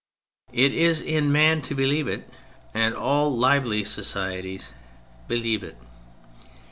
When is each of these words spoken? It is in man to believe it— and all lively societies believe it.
It 0.51 0.73
is 0.73 0.99
in 0.99 1.31
man 1.31 1.61
to 1.61 1.75
believe 1.75 2.07
it— 2.07 2.27
and 2.73 2.95
all 2.95 3.37
lively 3.37 3.83
societies 3.83 4.73
believe 5.27 5.61
it. 5.63 5.77